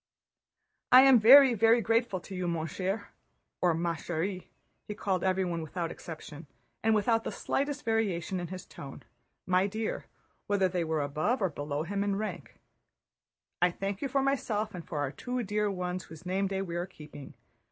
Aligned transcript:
"I 0.91 1.03
am 1.03 1.19
very, 1.19 1.53
very 1.53 1.79
grateful 1.79 2.19
to 2.21 2.35
you, 2.35 2.47
mon 2.47 2.65
cher," 2.65 3.09
or 3.61 3.75
"ma 3.75 3.93
chère"—he 3.93 4.95
called 4.95 5.23
everyone 5.23 5.61
without 5.61 5.91
exception 5.91 6.47
and 6.81 6.95
without 6.95 7.23
the 7.23 7.31
slightest 7.31 7.85
variation 7.85 8.39
in 8.39 8.47
his 8.47 8.65
tone, 8.65 9.03
"my 9.45 9.67
dear," 9.67 10.07
whether 10.47 10.67
they 10.67 10.83
were 10.83 11.03
above 11.03 11.39
or 11.39 11.49
below 11.49 11.83
him 11.83 12.03
in 12.03 12.15
rank—"I 12.15 13.69
thank 13.69 14.01
you 14.01 14.07
for 14.07 14.23
myself 14.23 14.73
and 14.73 14.83
for 14.83 14.97
our 14.97 15.11
two 15.11 15.43
dear 15.43 15.69
ones 15.69 16.05
whose 16.05 16.25
name 16.25 16.47
day 16.47 16.63
we 16.63 16.77
are 16.77 16.87
keeping. 16.87 17.35